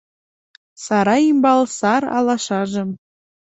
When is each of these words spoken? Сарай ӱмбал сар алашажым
Сарай 0.85 1.23
ӱмбал 1.31 1.61
сар 1.77 2.03
алашажым 2.17 2.89